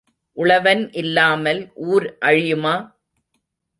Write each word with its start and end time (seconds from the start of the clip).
உளவன் 0.37 0.81
இல்லாமல் 0.91 1.61
ஊர் 1.87 2.07
அழியுமா? 2.25 2.75